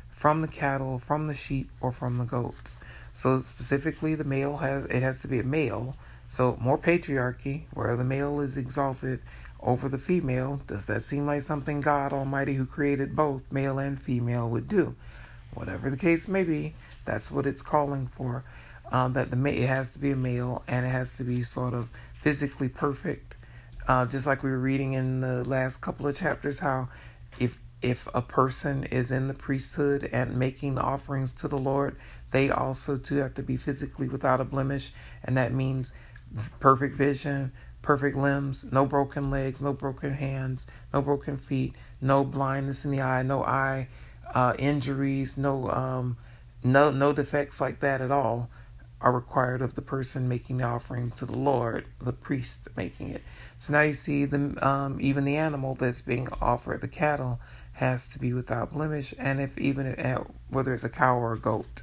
[0.09, 2.79] from the cattle, from the sheep, or from the goats.
[3.13, 5.97] So specifically, the male has it has to be a male.
[6.29, 9.21] So more patriarchy, where the male is exalted
[9.61, 10.61] over the female.
[10.67, 14.95] Does that seem like something God Almighty, who created both male and female, would do?
[15.55, 18.45] Whatever the case may be, that's what it's calling for.
[18.93, 21.73] Um, that the it has to be a male and it has to be sort
[21.73, 21.89] of
[22.21, 23.37] physically perfect.
[23.89, 26.89] Uh, just like we were reading in the last couple of chapters, how
[27.39, 31.97] if if a person is in the priesthood and making the offerings to the Lord,
[32.31, 34.91] they also too have to be physically without a blemish,
[35.25, 35.93] and that means
[36.61, 42.87] perfect vision, perfect limbs, no broken legs, no broken hands, no broken feet, no blindness
[42.87, 43.87] in the eye, no eye
[44.35, 46.17] uh, injuries, no um,
[46.63, 48.51] no no defects like that at all
[49.01, 53.23] are required of the person making the offering to the Lord, the priest making it.
[53.59, 57.39] So now you see the um, even the animal that's being offered, the cattle,
[57.75, 61.39] has to be without blemish, and if even uh, whether it's a cow or a
[61.39, 61.83] goat.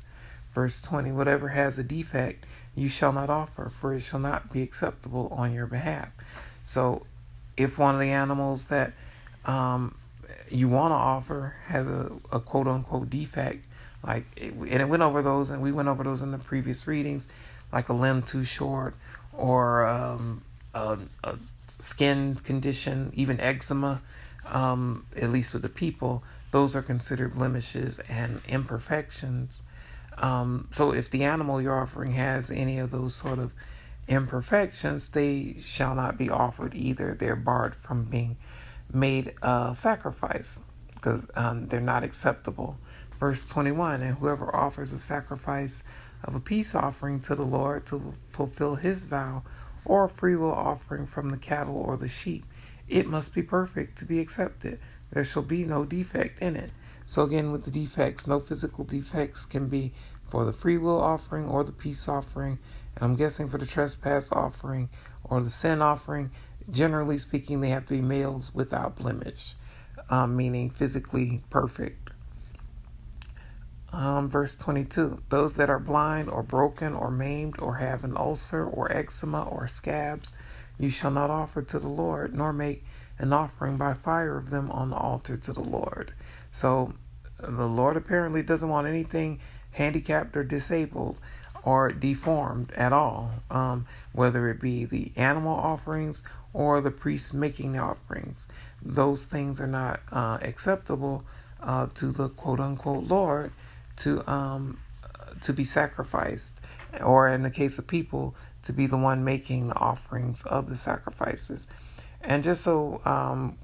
[0.53, 4.63] Verse 20 Whatever has a defect, you shall not offer, for it shall not be
[4.63, 6.09] acceptable on your behalf.
[6.63, 7.05] So,
[7.55, 8.93] if one of the animals that
[9.45, 9.95] um,
[10.51, 13.65] you want to offer has a, a quote unquote defect,
[14.05, 17.27] like and it went over those, and we went over those in the previous readings,
[17.71, 18.95] like a limb too short
[19.33, 21.37] or um, a, a,
[21.67, 24.01] skin condition, even eczema.
[24.45, 29.61] Um, at least with the people, those are considered blemishes and imperfections.
[30.17, 33.53] Um, so if the animal you're offering has any of those sort of
[34.07, 37.15] imperfections, they shall not be offered either.
[37.17, 38.35] They're barred from being
[38.93, 40.59] made a sacrifice
[40.93, 42.77] because um, they're not acceptable.
[43.19, 45.83] Verse 21 And whoever offers a sacrifice
[46.23, 49.43] of a peace offering to the Lord to fulfill his vow,
[49.85, 52.45] or a freewill offering from the cattle or the sheep,
[52.87, 54.79] it must be perfect to be accepted.
[55.11, 56.71] There shall be no defect in it.
[57.05, 59.91] So, again, with the defects, no physical defects can be
[60.23, 62.59] for the freewill offering or the peace offering.
[62.95, 64.89] And I'm guessing for the trespass offering
[65.23, 66.31] or the sin offering,
[66.69, 69.55] generally speaking, they have to be males without blemish,
[70.09, 72.11] um, meaning physically perfect.
[73.93, 78.65] Um, verse 22 Those that are blind or broken or maimed or have an ulcer
[78.65, 80.33] or eczema or scabs,
[80.79, 82.85] you shall not offer to the Lord, nor make
[83.19, 86.13] an offering by fire of them on the altar to the Lord.
[86.51, 86.93] So
[87.37, 89.39] the Lord apparently doesn't want anything
[89.71, 91.19] handicapped or disabled
[91.63, 97.73] or deformed at all, um, whether it be the animal offerings or the priests making
[97.73, 98.47] the offerings.
[98.81, 101.23] Those things are not uh, acceptable
[101.61, 103.51] uh, to the quote unquote Lord
[103.97, 104.79] to um,
[105.41, 106.61] to be sacrificed,
[107.03, 110.75] or in the case of people, to be the one making the offerings of the
[110.75, 111.67] sacrifices.
[112.21, 113.57] And just so um,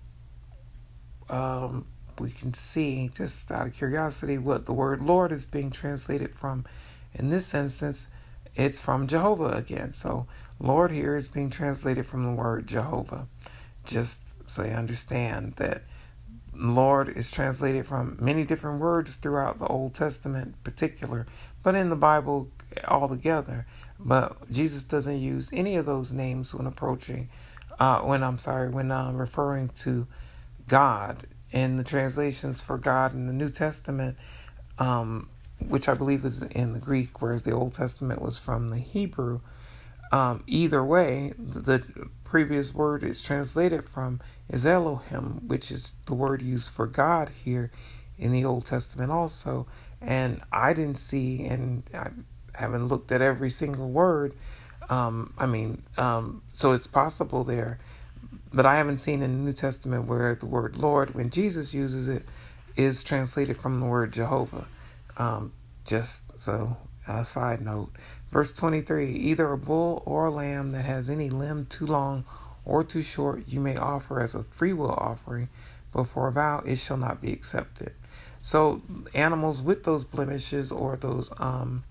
[1.30, 1.86] um,
[2.20, 6.66] we can see, just out of curiosity, what the word Lord is being translated from.
[7.14, 8.08] In this instance,
[8.58, 9.94] it's from Jehovah again.
[9.94, 10.28] So,
[10.60, 13.28] Lord here is being translated from the word Jehovah.
[13.86, 15.84] Just so you understand that
[16.54, 21.28] Lord is translated from many different words throughout the Old Testament, particular,
[21.62, 22.50] but in the Bible
[22.88, 23.68] altogether.
[24.00, 27.30] But Jesus doesn't use any of those names when approaching,
[27.80, 30.08] uh, when I'm sorry, when uh, referring to
[30.68, 34.18] God in the translations for God in the New Testament,
[34.80, 38.78] um, which I believe is in the Greek, whereas the Old Testament was from the
[38.78, 39.42] Hebrew.
[40.12, 41.84] Um, either way, the
[42.24, 47.72] previous word is translated from is Elohim, which is the word used for God here
[48.18, 49.68] in the Old Testament also.
[50.02, 52.10] And I didn't see, and I
[52.56, 54.34] haven't looked at every single word.
[54.90, 57.78] Um, I mean, um, so it's possible there
[58.54, 62.08] but I haven't seen in the New Testament where the word Lord, when Jesus uses
[62.08, 62.24] it,
[62.76, 64.68] is translated from the word Jehovah.
[65.18, 65.52] Um,
[65.86, 66.78] just so,
[67.08, 67.90] a side note.
[68.32, 72.26] Verse 23 Either a bull or a lamb that has any limb too long
[72.66, 75.50] or too short, you may offer as a freewill offering,
[75.92, 77.94] but for a vow it shall not be accepted.
[78.42, 78.82] So,
[79.14, 81.84] animals with those blemishes or those um,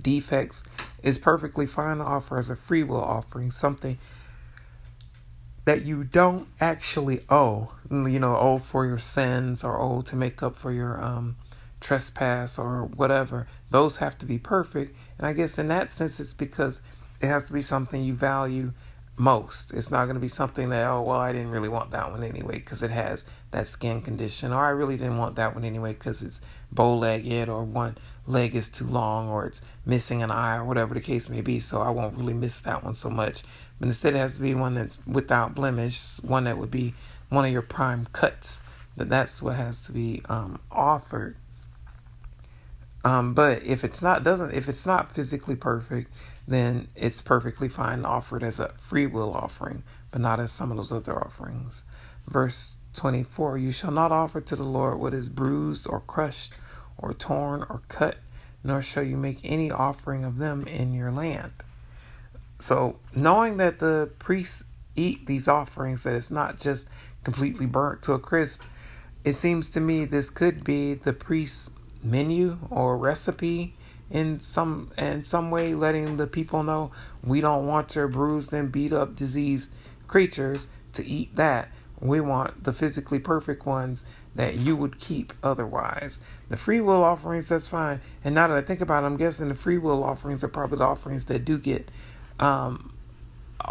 [0.00, 0.62] defects
[1.02, 3.98] is perfectly fine to offer as a freewill offering, something
[5.64, 10.42] that you don't actually owe, you know, owe for your sins or owe to make
[10.42, 11.36] up for your um,
[11.82, 13.46] trespass or whatever.
[13.70, 14.96] Those have to be perfect.
[15.18, 16.80] And I guess in that sense, it's because
[17.20, 18.72] it has to be something you value
[19.16, 19.74] most.
[19.74, 22.22] It's not going to be something that, oh, well, I didn't really want that one
[22.22, 25.92] anyway because it has that skin condition, or I really didn't want that one anyway
[25.92, 26.40] because it's
[26.70, 30.94] bow legged, or one leg is too long, or it's missing an eye, or whatever
[30.94, 31.60] the case may be.
[31.60, 33.42] So I won't really miss that one so much.
[33.78, 36.94] But instead, it has to be one that's without blemish, one that would be
[37.28, 38.60] one of your prime cuts.
[38.96, 41.36] That that's what has to be um, offered.
[43.04, 46.10] Um, but if it's not doesn't if it's not physically perfect,
[46.46, 50.76] then it's perfectly fine offered as a free will offering, but not as some of
[50.76, 51.84] those other offerings.
[52.28, 56.52] Verse 24 You shall not offer to the Lord what is bruised or crushed
[56.98, 58.18] or torn or cut,
[58.62, 61.52] nor shall you make any offering of them in your land.
[62.60, 64.62] So, knowing that the priests
[64.94, 66.88] eat these offerings, that it's not just
[67.24, 68.62] completely burnt to a crisp,
[69.24, 71.70] it seems to me this could be the priest's
[72.02, 73.74] menu or recipe
[74.10, 76.90] in some in some way letting the people know
[77.24, 79.72] we don't want your bruised and beat up diseased
[80.06, 81.70] creatures to eat that.
[82.00, 86.20] We want the physically perfect ones that you would keep otherwise.
[86.48, 88.00] The free will offerings that's fine.
[88.24, 90.78] And now that i think about it i'm guessing the free will offerings are probably
[90.78, 91.90] the offerings that do get
[92.40, 92.92] um,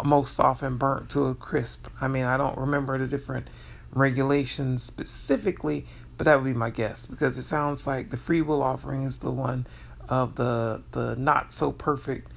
[0.04, 1.88] most often burnt to a crisp.
[2.00, 3.48] I mean i don't remember the different
[3.92, 5.86] regulations specifically
[6.22, 9.18] but that would be my guess because it sounds like the free will offering is
[9.18, 9.66] the one
[10.08, 12.30] of the the not so perfect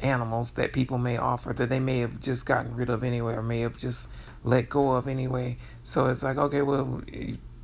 [0.00, 3.42] animals that people may offer that they may have just gotten rid of anyway or
[3.42, 4.08] may have just
[4.42, 5.56] let go of anyway.
[5.84, 7.02] So it's like, okay, well,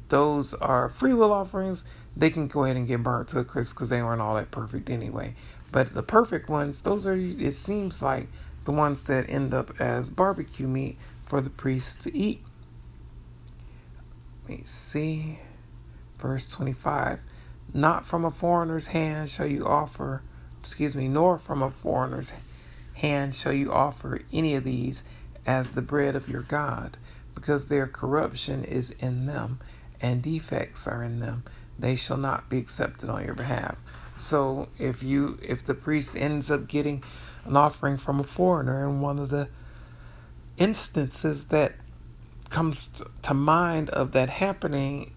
[0.08, 1.84] those are free will offerings,
[2.16, 4.52] they can go ahead and get burnt to a crisp because they weren't all that
[4.52, 5.34] perfect anyway.
[5.72, 8.28] But the perfect ones, those are, it seems like,
[8.66, 12.40] the ones that end up as barbecue meat for the priests to eat.
[14.48, 15.40] Let me see.
[16.26, 17.20] Verse 25
[17.72, 20.22] Not from a foreigner's hand shall you offer,
[20.58, 22.32] excuse me, nor from a foreigner's
[22.94, 25.04] hand shall you offer any of these
[25.46, 26.96] as the bread of your God,
[27.36, 29.60] because their corruption is in them
[30.00, 31.44] and defects are in them.
[31.78, 33.76] They shall not be accepted on your behalf.
[34.16, 37.04] So if you if the priest ends up getting
[37.44, 39.48] an offering from a foreigner and one of the
[40.56, 41.76] instances that
[42.50, 45.12] comes to mind of that happening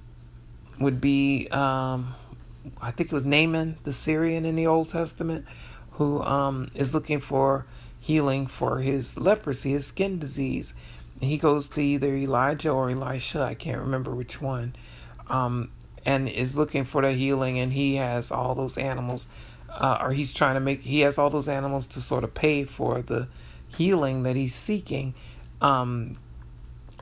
[0.80, 2.14] would be um,
[2.82, 5.46] I think it was Naaman the Syrian in the Old Testament
[5.92, 7.66] who um, is looking for
[8.00, 10.74] healing for his leprosy, his skin disease.
[11.20, 14.76] He goes to either Elijah or Elisha, I can't remember which one,
[15.28, 15.72] um,
[16.06, 17.60] and is looking for the healing.
[17.60, 19.28] And he has all those animals,
[19.70, 22.64] uh, or he's trying to make, he has all those animals to sort of pay
[22.64, 23.28] for the
[23.68, 25.14] healing that he's seeking.
[25.60, 26.16] Um,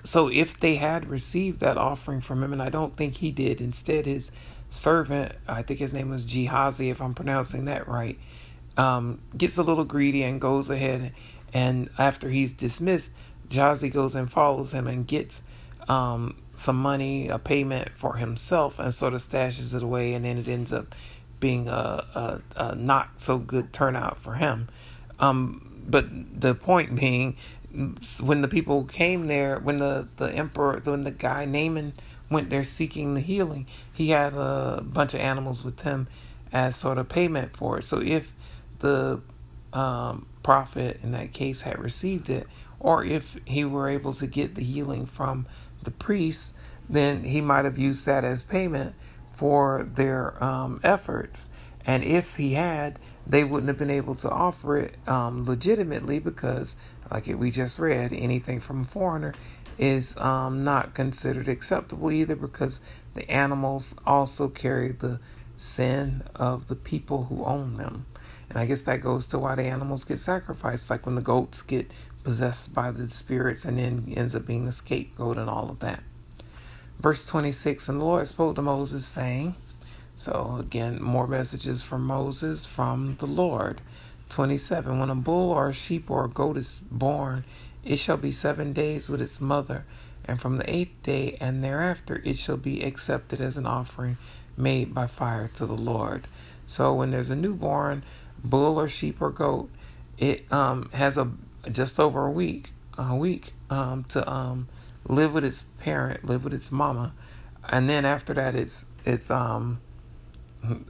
[0.07, 3.61] so if they had received that offering from him, and I don't think he did,
[3.61, 4.31] instead his
[4.69, 8.17] servant, I think his name was Gehazi, if I'm pronouncing that right,
[8.77, 11.13] um, gets a little greedy and goes ahead
[11.53, 13.11] and after he's dismissed,
[13.49, 15.41] Gehazi goes and follows him and gets
[15.87, 20.37] um, some money, a payment for himself, and sort of stashes it away, and then
[20.37, 20.93] it ends up
[21.39, 24.67] being a, a, a not so good turnout for him.
[25.19, 26.05] Um, but
[26.39, 27.37] the point being,
[28.21, 31.93] when the people came there, when the, the emperor, when the guy Naaman
[32.29, 36.07] went there seeking the healing, he had a bunch of animals with him
[36.51, 37.83] as sort of payment for it.
[37.83, 38.33] So if
[38.79, 39.21] the
[39.73, 42.47] um, prophet in that case had received it,
[42.79, 45.45] or if he were able to get the healing from
[45.83, 46.53] the priests,
[46.89, 48.95] then he might have used that as payment
[49.31, 51.49] for their um, efforts.
[51.85, 56.75] And if he had, they wouldn't have been able to offer it um, legitimately because,
[57.11, 59.33] like we just read, anything from a foreigner
[59.77, 62.81] is um, not considered acceptable either because
[63.13, 65.19] the animals also carry the
[65.57, 68.05] sin of the people who own them.
[68.49, 71.61] And I guess that goes to why the animals get sacrificed, like when the goats
[71.61, 71.91] get
[72.23, 76.01] possessed by the spirits and then ends up being the scapegoat and all of that.
[76.99, 79.55] Verse 26 And the Lord spoke to Moses, saying,
[80.15, 83.81] So again, more messages from Moses from the Lord.
[84.29, 87.45] 27 When a bull or a sheep or a goat is born,
[87.83, 89.85] it shall be seven days with its mother,
[90.25, 94.17] and from the eighth day and thereafter it shall be accepted as an offering
[94.57, 96.27] made by fire to the Lord.
[96.65, 98.03] So when there's a newborn,
[98.43, 99.69] bull or sheep or goat,
[100.17, 101.31] it um, has a
[101.71, 104.67] just over a week, a week um, to um,
[105.07, 107.13] live with its parent, live with its mama,
[107.69, 109.79] and then after that, it's it's um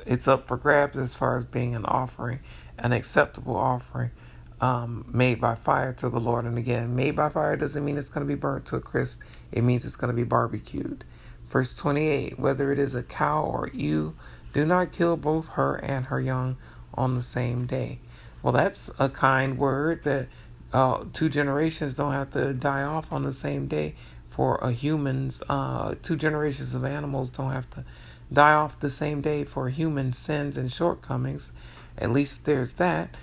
[0.06, 2.40] it's up for grabs as far as being an offering,
[2.80, 4.12] an acceptable offering.
[4.60, 6.46] Um, made by fire to the Lord.
[6.46, 9.22] And again, made by fire doesn't mean it's going to be burnt to a crisp.
[9.52, 11.04] It means it's going to be barbecued.
[11.50, 14.16] Verse 28 Whether it is a cow or ewe,
[14.54, 16.58] do not kill both her and her young
[16.94, 18.00] on the same day.
[18.42, 20.28] Well, that's a kind word that
[20.74, 23.96] uh, two generations don't have to die off on the same day.
[24.30, 27.86] For a humans, uh, two generations of animals don't have to
[28.32, 31.52] die off the same day for human sins and shortcomings.
[31.98, 33.16] At least there's that.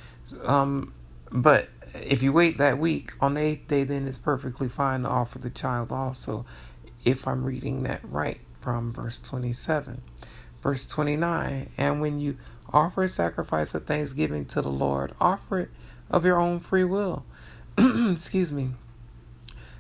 [0.43, 0.93] Um,
[1.31, 5.09] but if you wait that week on the eighth day, then it's perfectly fine to
[5.09, 6.45] offer the child also,
[7.05, 10.03] if I'm reading that right from verse 27.
[10.63, 12.37] Verse 29 And when you
[12.75, 15.13] Offer a sacrifice of thanksgiving to the Lord.
[15.21, 15.71] Offer it
[16.11, 17.25] of your own free will.
[17.79, 18.71] Excuse me.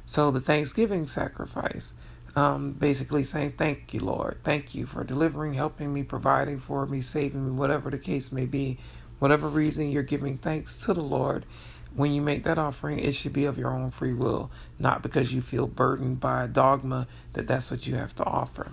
[0.06, 1.92] So the thanksgiving sacrifice,
[2.36, 4.38] um, basically saying, Thank you, Lord.
[4.44, 8.46] Thank you for delivering, helping me, providing for me, saving me, whatever the case may
[8.46, 8.78] be.
[9.18, 11.46] Whatever reason you're giving thanks to the Lord,
[11.94, 15.32] when you make that offering, it should be of your own free will, not because
[15.32, 18.72] you feel burdened by a dogma that that's what you have to offer.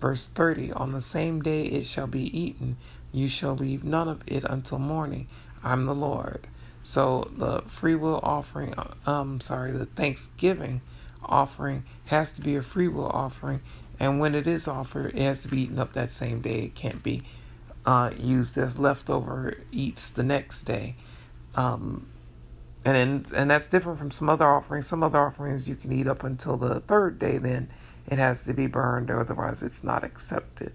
[0.00, 2.76] Verse 30 On the same day it shall be eaten,
[3.12, 5.28] you shall leave none of it until morning.
[5.64, 6.48] I'm the Lord.
[6.82, 8.74] So the free will offering,
[9.06, 10.82] um, sorry, the Thanksgiving
[11.26, 13.60] offering has to be a free will offering,
[13.98, 16.64] and when it is offered, it has to be eaten up that same day.
[16.64, 17.22] It can't be
[17.84, 20.96] uh, used as leftover eats the next day.
[21.54, 22.08] Um,
[22.84, 24.86] and and that's different from some other offerings.
[24.86, 27.68] Some other offerings you can eat up until the third day, then
[28.06, 30.72] it has to be burned, or otherwise it's not accepted.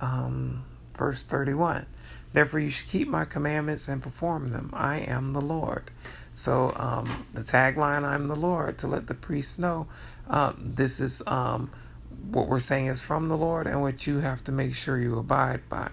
[0.00, 0.64] Um,
[0.96, 1.86] verse 31.
[2.34, 4.70] Therefore, you should keep my commandments and perform them.
[4.74, 5.90] I am the Lord.
[6.34, 9.86] So, um, the tagline, I'm the Lord, to let the priests know
[10.28, 11.70] uh, this is um,
[12.30, 15.18] what we're saying is from the Lord and what you have to make sure you
[15.18, 15.90] abide by.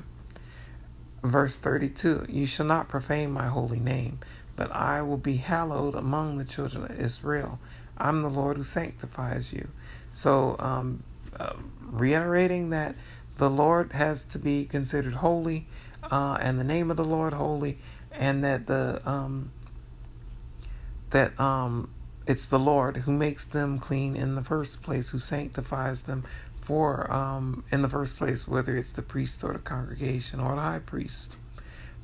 [1.24, 4.20] Verse 32 You shall not profane my holy name,
[4.56, 7.60] but I will be hallowed among the children of Israel.
[7.98, 9.68] I'm the Lord who sanctifies you.
[10.12, 11.04] So, um,
[11.40, 12.96] uh, reiterating that
[13.38, 15.68] the Lord has to be considered holy,
[16.04, 17.78] uh, and the name of the Lord holy,
[18.12, 19.52] and that the um,
[21.12, 21.90] that um,
[22.26, 26.24] it's the Lord who makes them clean in the first place, who sanctifies them
[26.62, 30.62] for um, in the first place, whether it's the priest or the congregation or the
[30.62, 31.38] high priest.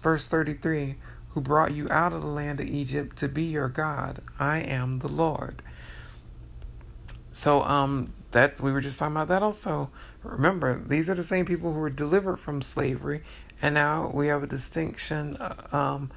[0.01, 0.95] Verse 33
[1.29, 4.21] Who brought you out of the land of Egypt to be your God?
[4.39, 5.61] I am the Lord.
[7.31, 9.89] So, um, that we were just talking about that also.
[10.23, 13.23] Remember, these are the same people who were delivered from slavery,
[13.61, 16.11] and now we have a distinction uh, um,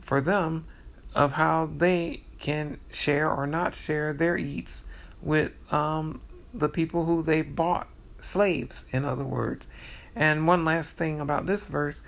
[0.00, 0.66] for them
[1.14, 4.84] of how they can share or not share their eats
[5.22, 6.20] with um,
[6.52, 7.88] the people who they bought
[8.20, 9.66] slaves, in other words.
[10.14, 12.02] And one last thing about this verse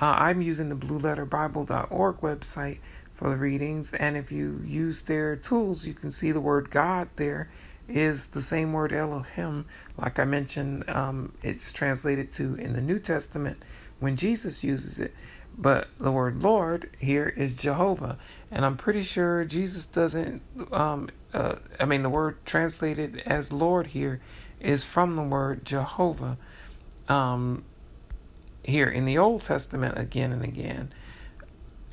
[0.00, 2.78] uh, I'm using the blueletterbible.org website
[3.14, 7.08] for the readings, and if you use their tools, you can see the word God
[7.14, 7.48] there
[7.88, 9.66] is the same word Elohim,
[9.96, 13.62] like I mentioned, um, it's translated to in the New Testament
[14.00, 15.14] when Jesus uses it.
[15.56, 18.18] But the word Lord here is Jehovah.
[18.54, 20.40] And I'm pretty sure Jesus doesn't,
[20.70, 24.20] um, uh, I mean, the word translated as Lord here
[24.60, 26.38] is from the word Jehovah
[27.08, 27.64] um,
[28.62, 30.92] here in the Old Testament again and again.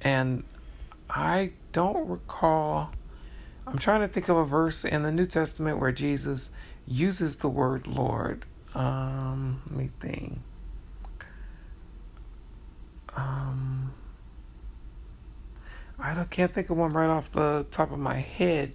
[0.03, 0.43] And
[1.09, 2.91] I don't recall,
[3.65, 6.51] I'm trying to think of a verse in the New Testament where Jesus
[6.85, 8.45] uses the word Lord.
[8.75, 10.37] Um, let me think.
[13.15, 13.93] Um,
[16.01, 18.73] I can't think of one right off the top of my head,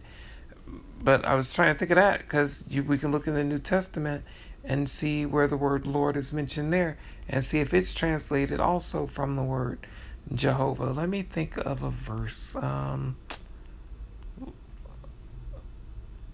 [1.02, 3.58] but I was trying to think of that because we can look in the New
[3.58, 4.24] Testament
[4.64, 6.98] and see where the word Lord is mentioned there
[7.28, 9.86] and see if it's translated also from the word
[10.32, 10.92] Jehovah.
[10.92, 12.54] Let me think of a verse.
[12.56, 13.16] Um,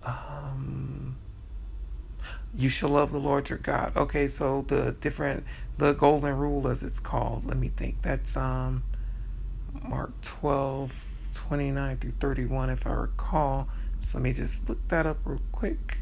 [0.02, 1.16] um,
[2.54, 3.96] you shall love the Lord your God.
[3.96, 5.44] Okay, so the different
[5.78, 7.46] the golden rule as it's called.
[7.46, 8.02] Let me think.
[8.02, 8.82] That's um
[9.72, 13.68] Mark 12 29 through 31 if I recall.
[14.00, 15.98] So let me just look that up real quick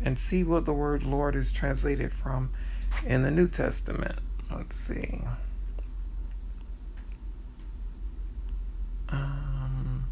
[0.00, 2.50] and see what the word Lord is translated from
[3.04, 4.18] in the New Testament.
[4.50, 5.22] Let's see.
[9.08, 10.06] Um,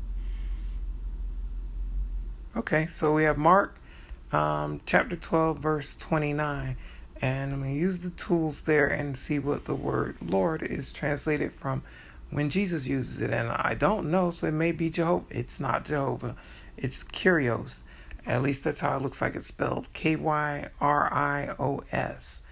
[2.57, 3.79] okay, so we have Mark
[4.33, 6.77] um, chapter 12, verse 29.
[7.21, 10.93] And I'm going to use the tools there and see what the word Lord is
[10.93, 11.83] translated from
[12.31, 13.31] when Jesus uses it.
[13.31, 15.25] And I don't know, so it may be Jehovah.
[15.31, 16.37] It's not Jehovah,
[16.77, 17.83] it's Kyrios.
[18.27, 22.43] At least that's how it looks like it's spelled K Y R I O S.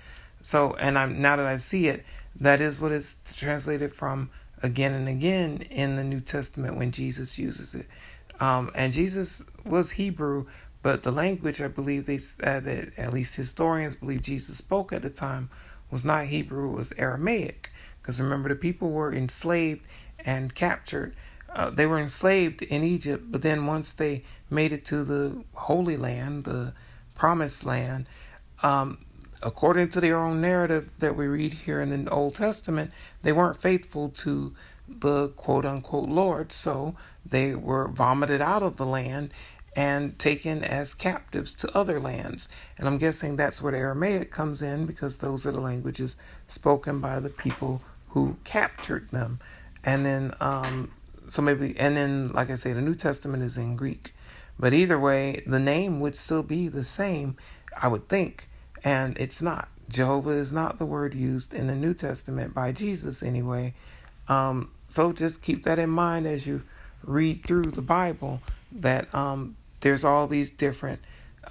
[0.43, 2.05] So, and I'm now that I see it,
[2.39, 4.31] that is what it's translated from
[4.63, 7.87] again and again in the New Testament when Jesus uses it.
[8.41, 10.47] Um, and Jesus was Hebrew,
[10.83, 15.03] but the language I believe they uh, that at least historians believe Jesus spoke at
[15.03, 15.51] the time
[15.91, 17.71] was not Hebrew, it was Aramaic.
[18.01, 19.83] Because remember, the people were enslaved
[20.19, 21.15] and captured.
[21.53, 25.97] Uh, they were enslaved in Egypt, but then once they made it to the Holy
[25.97, 26.73] Land, the
[27.15, 28.07] Promised Land,
[28.63, 28.99] um,
[29.43, 32.91] according to their own narrative that we read here in the Old Testament,
[33.23, 34.55] they weren't faithful to
[34.89, 39.31] the quote unquote Lord, so they were vomited out of the land
[39.77, 42.49] and taken as captives to other lands.
[42.79, 46.17] And I'm guessing that's where the Aramaic comes in because those are the languages
[46.47, 49.39] spoken by the people who captured them.
[49.85, 50.91] And then, um,
[51.29, 54.15] so maybe, and then, like I say, the New Testament is in Greek.
[54.59, 57.37] But either way, the name would still be the same,
[57.77, 58.49] I would think.
[58.83, 59.69] And it's not.
[59.91, 63.75] Jehovah is not the word used in the New Testament by Jesus, anyway.
[64.27, 66.63] Um, so just keep that in mind as you
[67.05, 68.41] read through the Bible
[68.73, 71.01] that um, there's all these different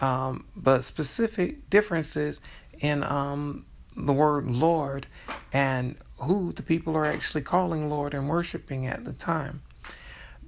[0.02, 2.42] um, but specific differences
[2.80, 3.66] in um,
[3.96, 5.08] the word Lord
[5.54, 9.62] and who the people are actually calling Lord and worshiping at the time.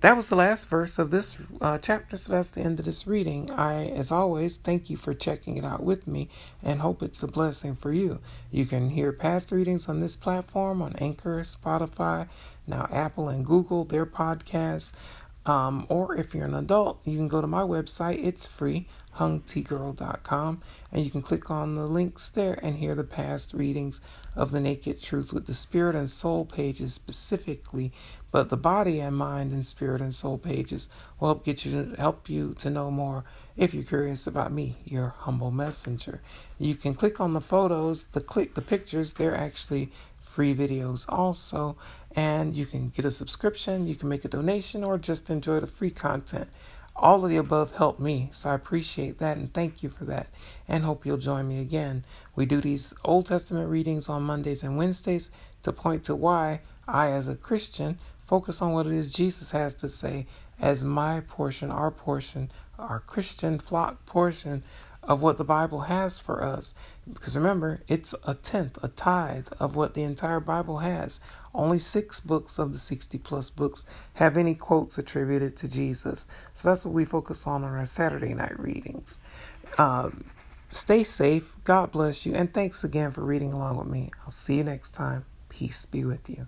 [0.02, 3.08] That was the last verse of this uh, chapter, so that's the end of this
[3.08, 3.50] reading.
[3.50, 6.30] I, as always, thank you for checking it out with me
[6.62, 8.20] and hope it's a blessing for you.
[8.52, 12.28] You can hear past readings on this platform on Anchor, Spotify,
[12.68, 14.92] now Apple and Google, their podcasts.
[15.48, 18.24] Um, or if you're an adult, you can go to my website.
[18.24, 18.86] It's free,
[19.16, 24.02] hungtgirl.com, and you can click on the links there and hear the past readings
[24.36, 27.94] of the Naked Truth with the Spirit and Soul pages specifically.
[28.30, 31.96] But the body and mind and spirit and soul pages will help get you to
[31.96, 33.24] help you to know more
[33.56, 36.22] if you're curious about me, your humble messenger.
[36.60, 39.92] You can click on the photos, the click the pictures, they're actually
[40.38, 41.76] free videos also.
[42.16, 45.66] And you can get a subscription, you can make a donation, or just enjoy the
[45.66, 46.48] free content.
[46.96, 50.28] All of the above help me, so I appreciate that and thank you for that.
[50.68, 52.06] And hope you'll join me again.
[52.36, 55.32] We do these Old Testament readings on Mondays and Wednesdays
[55.64, 59.74] to point to why I, as a Christian, focus on what it is Jesus has
[59.76, 60.28] to say
[60.60, 64.62] as my portion, our portion, our Christian flock portion
[65.08, 66.76] of what the Bible has for us.
[67.12, 71.20] Because remember, it's a tenth, a tithe of what the entire Bible has.
[71.54, 73.86] Only six books of the 60 plus books
[74.16, 76.28] have any quotes attributed to Jesus.
[76.54, 79.20] So that's what we focus on on our Saturday night readings.
[79.78, 80.26] Um,
[80.70, 81.56] stay safe.
[81.64, 82.36] God bless you.
[82.36, 84.12] And thanks again for reading along with me.
[84.24, 85.26] I'll see you next time.
[85.50, 86.48] Peace be with you.